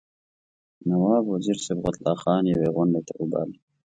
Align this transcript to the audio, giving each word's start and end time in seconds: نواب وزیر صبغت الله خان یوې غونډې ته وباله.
نواب 0.87 1.23
وزیر 1.33 1.57
صبغت 1.67 1.95
الله 1.99 2.15
خان 2.21 2.43
یوې 2.53 2.67
غونډې 2.75 3.01
ته 3.07 3.13
وباله. 3.17 3.55